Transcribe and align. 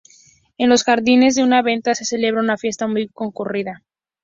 En 0.57 0.69
los 0.69 0.83
jardines 0.83 1.35
de 1.35 1.43
una 1.43 1.61
venta, 1.61 1.93
se 1.93 2.05
celebra 2.05 2.41
una 2.41 2.57
fiesta 2.57 2.87
muy 2.87 3.07
concurrida. 3.09 3.83